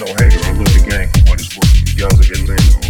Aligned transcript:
No 0.00 0.06
hater, 0.06 0.40
I 0.44 0.52
love 0.52 0.72
the 0.72 0.82
gang. 0.88 1.10
What 1.28 1.38
is 1.38 1.54
working? 1.54 1.98
Y'all's 1.98 2.26
a 2.26 2.32
good 2.32 2.48
Lando. 2.48 2.89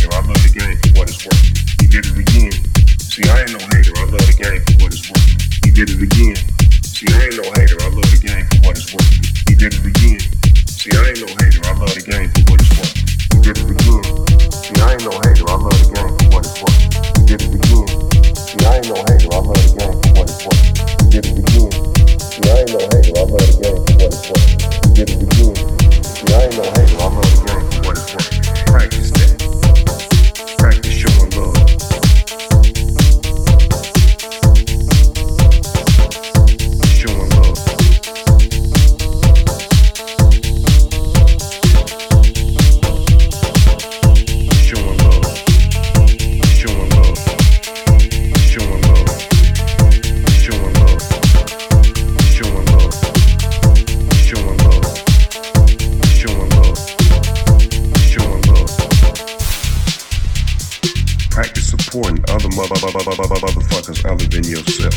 motherfuckers 62.67 64.05
other 64.05 64.25
than 64.25 64.43
yourself. 64.43 64.93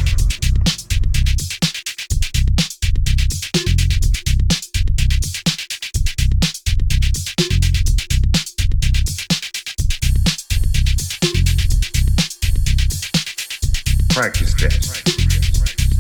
Practice 14.11 14.55
that. 14.55 15.03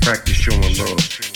Practice 0.02 0.36
showing 0.36 0.78
love. 0.78 1.33